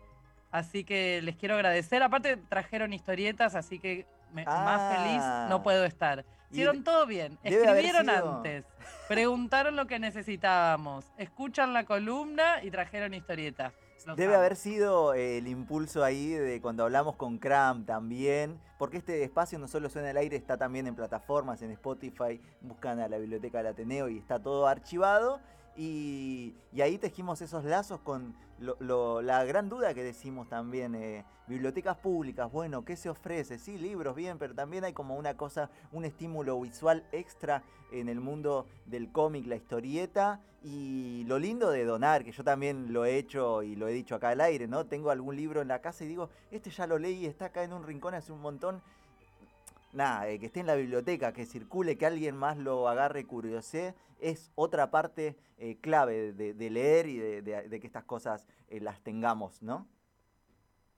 Así 0.51 0.83
que 0.83 1.19
les 1.23 1.35
quiero 1.35 1.55
agradecer. 1.55 2.03
Aparte 2.03 2.37
trajeron 2.37 2.93
historietas, 2.93 3.55
así 3.55 3.79
que 3.79 4.05
me- 4.33 4.45
más 4.45 4.79
Ah. 4.79 4.93
feliz 4.95 5.49
no 5.49 5.63
puedo 5.63 5.83
estar. 5.85 6.23
Y 6.51 6.55
Hicieron 6.55 6.83
todo 6.83 7.05
bien. 7.05 7.37
Escribieron 7.43 8.09
antes. 8.09 8.65
Preguntaron 9.07 9.75
lo 9.75 9.87
que 9.87 9.99
necesitábamos. 9.99 11.05
Escuchan 11.17 11.73
la 11.73 11.85
columna 11.85 12.63
y 12.63 12.71
trajeron 12.71 13.13
historietas. 13.13 13.73
Los 14.05 14.17
Debe 14.17 14.33
amo. 14.33 14.39
haber 14.39 14.55
sido 14.55 15.13
eh, 15.13 15.37
el 15.37 15.47
impulso 15.47 16.03
ahí 16.03 16.29
de 16.29 16.59
cuando 16.59 16.83
hablamos 16.83 17.15
con 17.17 17.37
Cram 17.37 17.85
también, 17.85 18.59
porque 18.79 18.97
este 18.97 19.23
espacio 19.23 19.59
no 19.59 19.67
solo 19.67 19.89
suena 19.89 20.09
al 20.09 20.17
aire, 20.17 20.35
está 20.37 20.57
también 20.57 20.87
en 20.87 20.95
plataformas, 20.95 21.61
en 21.61 21.69
Spotify, 21.71 22.41
buscan 22.61 22.99
a 22.99 23.07
la 23.07 23.19
Biblioteca 23.19 23.59
del 23.59 23.67
Ateneo 23.67 24.09
y 24.09 24.17
está 24.17 24.39
todo 24.39 24.65
archivado. 24.67 25.39
Y, 25.75 26.55
ahí 26.81 26.97
tejimos 26.97 27.41
esos 27.41 27.63
lazos 27.63 27.99
con 28.01 28.35
lo- 28.59 28.77
lo- 28.79 29.21
la 29.21 29.43
gran 29.45 29.69
duda 29.69 29.93
que 29.93 30.03
decimos 30.03 30.47
también, 30.49 30.95
eh, 30.95 31.25
bibliotecas 31.47 31.97
públicas, 31.97 32.51
bueno, 32.51 32.85
¿qué 32.85 32.95
se 32.95 33.09
ofrece? 33.09 33.57
Sí, 33.57 33.77
libros, 33.77 34.15
bien, 34.15 34.37
pero 34.37 34.53
también 34.53 34.83
hay 34.83 34.93
como 34.93 35.15
una 35.15 35.35
cosa, 35.35 35.69
un 35.91 36.05
estímulo 36.05 36.59
visual 36.61 37.03
extra 37.11 37.63
en 37.91 38.09
el 38.09 38.19
mundo 38.19 38.67
del 38.85 39.11
cómic, 39.11 39.45
la 39.47 39.55
historieta 39.55 40.39
y 40.63 41.23
lo 41.27 41.39
lindo 41.39 41.71
de 41.71 41.83
donar, 41.85 42.23
que 42.23 42.31
yo 42.31 42.43
también 42.43 42.93
lo 42.93 43.03
he 43.05 43.17
hecho 43.17 43.63
y 43.63 43.75
lo 43.75 43.87
he 43.87 43.93
dicho 43.93 44.15
acá 44.15 44.29
al 44.29 44.41
aire, 44.41 44.67
¿no? 44.67 44.85
Tengo 44.85 45.09
algún 45.09 45.35
libro 45.35 45.61
en 45.61 45.67
la 45.67 45.81
casa 45.81 46.03
y 46.03 46.07
digo, 46.07 46.29
este 46.51 46.69
ya 46.69 46.85
lo 46.87 46.99
leí, 46.99 47.25
está 47.25 47.45
acá 47.45 47.63
en 47.63 47.73
un 47.73 47.83
rincón 47.83 48.13
hace 48.13 48.31
un 48.31 48.41
montón. 48.41 48.81
Nada, 49.93 50.27
eh, 50.29 50.39
que 50.39 50.45
esté 50.47 50.61
en 50.61 50.67
la 50.67 50.75
biblioteca, 50.75 51.33
que 51.33 51.45
circule, 51.45 51.97
que 51.97 52.05
alguien 52.05 52.35
más 52.37 52.57
lo 52.57 52.87
agarre, 52.87 53.25
curiosee, 53.25 53.93
es 54.19 54.51
otra 54.55 54.89
parte 54.91 55.35
eh, 55.57 55.77
clave 55.81 56.31
de, 56.33 56.53
de 56.53 56.69
leer 56.69 57.07
y 57.07 57.17
de, 57.17 57.41
de- 57.41 57.67
de 57.69 57.79
que 57.79 57.87
estas 57.87 58.03
cosas 58.05 58.47
eh, 58.69 58.79
las 58.79 59.01
tengamos, 59.01 59.61
¿no? 59.61 59.87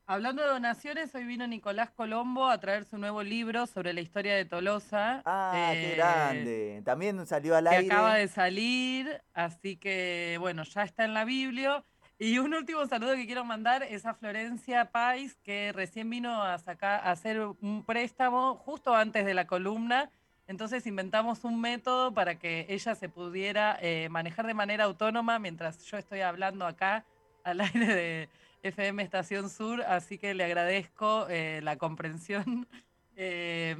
Hablando 0.06 0.44
de 0.44 0.50
donaciones, 0.50 1.16
hoy 1.16 1.24
vino 1.24 1.48
Nicolás 1.48 1.90
Colombo 1.92 2.48
a 2.50 2.60
traer 2.60 2.84
su 2.84 2.98
nuevo 2.98 3.24
libro 3.24 3.66
sobre 3.68 3.94
la 3.94 4.02
historia 4.02 4.36
de 4.36 4.44
Tolosa. 4.44 5.22
Ah, 5.26 5.72
qué 5.74 5.96
grande. 5.96 6.82
También 6.84 7.26
salió 7.26 7.56
al 7.56 7.64
Que 7.70 7.76
aire. 7.78 7.88
acaba 7.94 8.16
de 8.16 8.28
salir, 8.28 9.22
así 9.34 9.78
que 9.78 10.36
bueno, 10.42 10.64
ya 10.64 10.84
está 10.84 11.06
en 11.06 11.14
la 11.14 11.24
Biblia. 11.24 11.86
Y 12.24 12.40
un 12.40 12.54
último 12.54 12.88
saludo 12.88 13.16
que 13.16 13.26
quiero 13.26 13.44
mandar 13.44 13.84
es 13.84 14.06
a 14.06 14.14
Florencia 14.14 14.92
Pais, 14.92 15.36
que 15.44 15.74
recién 15.74 16.10
vino 16.10 16.42
a 16.42 16.58
sacar, 16.58 17.02
a 17.06 17.12
hacer 17.12 17.42
un 17.42 17.84
préstamo 17.86 18.56
justo 18.56 18.96
antes 18.96 19.26
de 19.26 19.34
la 19.34 19.46
columna. 19.46 20.10
Entonces 20.48 20.88
inventamos 20.88 21.44
un 21.44 21.60
método 21.60 22.14
para 22.14 22.40
que 22.40 22.66
ella 22.70 22.96
se 22.96 23.10
pudiera 23.10 23.78
eh, 23.82 24.08
manejar 24.08 24.48
de 24.48 24.54
manera 24.54 24.86
autónoma 24.86 25.38
mientras 25.38 25.84
yo 25.84 25.98
estoy 25.98 26.22
hablando 26.22 26.66
acá 26.66 27.06
al 27.44 27.60
aire 27.76 27.88
de 27.94 28.30
FM 28.62 29.04
Estación 29.04 29.50
Sur. 29.50 29.82
Así 29.82 30.18
que 30.18 30.34
le 30.34 30.46
agradezco 30.46 31.28
eh, 31.30 31.60
la 31.62 31.76
comprensión. 31.78 32.70
Eh, 33.16 33.76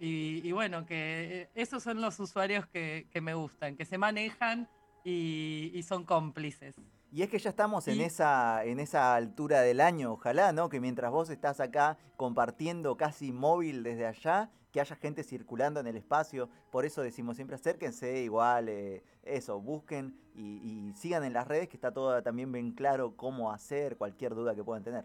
y, 0.00 0.40
y 0.48 0.52
bueno, 0.52 0.86
que 0.86 1.42
eh, 1.42 1.50
esos 1.54 1.82
son 1.82 2.00
los 2.00 2.18
usuarios 2.20 2.66
que, 2.68 3.06
que 3.10 3.20
me 3.20 3.34
gustan, 3.34 3.76
que 3.76 3.84
se 3.84 3.98
manejan 3.98 4.66
y, 5.04 5.70
y 5.74 5.82
son 5.82 6.04
cómplices. 6.04 6.74
Y 7.10 7.22
es 7.22 7.30
que 7.30 7.38
ya 7.38 7.50
estamos 7.50 7.88
en 7.88 8.00
esa, 8.00 8.64
en 8.64 8.80
esa 8.80 9.14
altura 9.14 9.62
del 9.62 9.80
año, 9.80 10.12
ojalá, 10.12 10.52
¿no? 10.52 10.68
Que 10.68 10.80
mientras 10.80 11.10
vos 11.10 11.30
estás 11.30 11.58
acá 11.58 11.96
compartiendo 12.16 12.96
casi 12.96 13.32
móvil 13.32 13.82
desde 13.82 14.06
allá, 14.06 14.50
que 14.72 14.80
haya 14.80 14.94
gente 14.96 15.22
circulando 15.22 15.80
en 15.80 15.86
el 15.86 15.96
espacio. 15.96 16.50
Por 16.70 16.84
eso 16.84 17.00
decimos 17.00 17.36
siempre 17.36 17.56
acérquense, 17.56 18.20
igual, 18.22 18.68
eh, 18.68 19.02
eso, 19.22 19.58
busquen 19.58 20.14
y, 20.34 20.88
y 20.90 20.92
sigan 20.94 21.24
en 21.24 21.32
las 21.32 21.48
redes, 21.48 21.68
que 21.68 21.76
está 21.76 21.92
todo 21.92 22.22
también 22.22 22.52
bien 22.52 22.72
claro 22.72 23.16
cómo 23.16 23.50
hacer, 23.50 23.96
cualquier 23.96 24.34
duda 24.34 24.54
que 24.54 24.62
puedan 24.62 24.84
tener. 24.84 25.04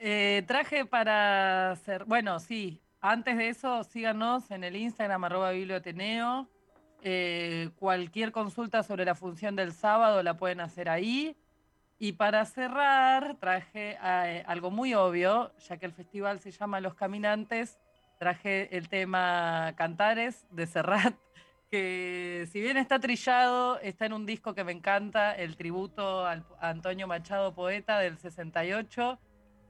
Eh, 0.00 0.42
traje 0.46 0.86
para 0.86 1.72
hacer, 1.72 2.04
bueno, 2.06 2.40
sí, 2.40 2.80
antes 3.00 3.36
de 3.36 3.50
eso 3.50 3.84
síganos 3.84 4.50
en 4.50 4.64
el 4.64 4.74
Instagram 4.74 5.24
arroba 5.24 5.50
biblioteneo. 5.50 6.48
Eh, 7.02 7.70
cualquier 7.78 8.32
consulta 8.32 8.82
sobre 8.82 9.04
la 9.04 9.14
función 9.14 9.56
del 9.56 9.72
sábado 9.72 10.22
la 10.22 10.36
pueden 10.36 10.60
hacer 10.60 10.88
ahí. 10.88 11.36
Y 11.98 12.12
para 12.12 12.44
cerrar, 12.46 13.36
traje 13.40 13.98
eh, 14.02 14.44
algo 14.46 14.70
muy 14.70 14.94
obvio, 14.94 15.52
ya 15.68 15.76
que 15.76 15.86
el 15.86 15.92
festival 15.92 16.40
se 16.40 16.50
llama 16.50 16.80
Los 16.80 16.94
Caminantes, 16.94 17.78
traje 18.18 18.74
el 18.76 18.88
tema 18.88 19.74
Cantares 19.76 20.46
de 20.50 20.66
Serrat, 20.66 21.14
que 21.70 22.48
si 22.50 22.60
bien 22.60 22.78
está 22.78 22.98
trillado, 23.00 23.78
está 23.80 24.06
en 24.06 24.14
un 24.14 24.24
disco 24.24 24.54
que 24.54 24.64
me 24.64 24.72
encanta, 24.72 25.34
el 25.36 25.56
tributo 25.56 26.26
al- 26.26 26.46
a 26.58 26.70
Antonio 26.70 27.06
Machado, 27.06 27.54
poeta 27.54 27.98
del 27.98 28.16
68. 28.18 29.18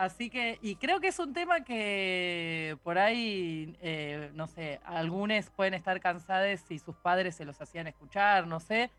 Así 0.00 0.30
que, 0.30 0.58
y 0.62 0.76
creo 0.76 0.98
que 0.98 1.08
es 1.08 1.18
un 1.18 1.34
tema 1.34 1.60
que 1.62 2.78
por 2.82 2.96
ahí, 2.96 3.76
eh, 3.82 4.30
no 4.32 4.46
sé, 4.46 4.80
algunos 4.82 5.50
pueden 5.50 5.74
estar 5.74 6.00
cansados 6.00 6.60
si 6.66 6.78
sus 6.78 6.96
padres 6.96 7.36
se 7.36 7.44
los 7.44 7.60
hacían 7.60 7.86
escuchar, 7.86 8.46
no 8.46 8.60
sé. 8.60 8.90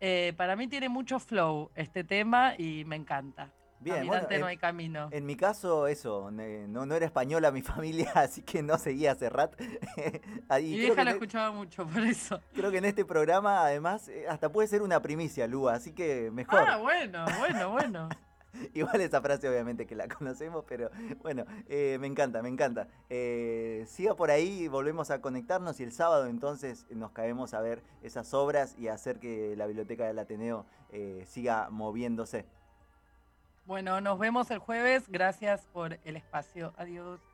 Eh, 0.00 0.32
para 0.36 0.54
mí 0.54 0.68
tiene 0.68 0.88
mucho 0.88 1.18
flow 1.18 1.72
este 1.74 2.04
tema 2.04 2.54
y 2.56 2.84
me 2.84 2.94
encanta. 2.94 3.50
Bien, 3.80 4.06
bueno, 4.06 4.28
no 4.30 4.36
en- 4.36 4.44
hay 4.44 4.56
camino. 4.56 5.08
En 5.10 5.26
mi 5.26 5.34
caso, 5.34 5.88
eso, 5.88 6.30
no, 6.30 6.86
no 6.86 6.94
era 6.94 7.04
española 7.04 7.50
mi 7.50 7.62
familia, 7.82 8.12
así 8.14 8.42
que 8.42 8.62
no 8.62 8.78
seguía 8.78 9.10
a 9.10 9.14
Serrat. 9.16 9.56
Creo 9.56 10.60
vieja 10.60 11.02
lo 11.02 11.10
en- 11.10 11.16
escuchaba 11.16 11.50
mucho, 11.50 11.84
por 11.84 12.02
eso. 12.04 12.40
Creo 12.54 12.70
que 12.70 12.78
en 12.78 12.84
este 12.84 13.04
programa, 13.04 13.64
además, 13.66 14.06
eh, 14.08 14.26
hasta 14.28 14.52
puede 14.52 14.68
ser 14.68 14.82
una 14.82 15.02
primicia, 15.02 15.48
Lua, 15.48 15.74
así 15.74 15.92
que 15.92 16.30
mejor. 16.30 16.62
Ah, 16.64 16.76
bueno, 16.76 17.24
bueno, 17.40 17.70
bueno. 17.72 18.08
Igual 18.74 19.00
esa 19.00 19.20
frase, 19.20 19.48
obviamente, 19.48 19.86
que 19.86 19.94
la 19.94 20.08
conocemos, 20.18 20.64
pero 20.66 20.90
bueno, 21.22 21.44
eh, 21.68 21.98
me 22.00 22.06
encanta, 22.06 22.42
me 22.42 22.48
encanta. 22.48 22.88
Eh, 23.10 23.84
siga 23.86 24.14
por 24.14 24.30
ahí, 24.30 24.68
volvemos 24.68 25.10
a 25.10 25.20
conectarnos 25.20 25.80
y 25.80 25.84
el 25.84 25.92
sábado 25.92 26.26
entonces 26.26 26.86
nos 26.90 27.12
caemos 27.12 27.54
a 27.54 27.60
ver 27.60 27.82
esas 28.02 28.34
obras 28.34 28.76
y 28.78 28.88
hacer 28.88 29.18
que 29.18 29.54
la 29.56 29.66
biblioteca 29.66 30.06
del 30.06 30.18
Ateneo 30.18 30.66
eh, 30.90 31.24
siga 31.26 31.68
moviéndose. 31.70 32.46
Bueno, 33.66 34.00
nos 34.00 34.18
vemos 34.18 34.50
el 34.50 34.58
jueves. 34.58 35.04
Gracias 35.08 35.66
por 35.72 35.98
el 36.04 36.16
espacio. 36.16 36.74
Adiós. 36.76 37.33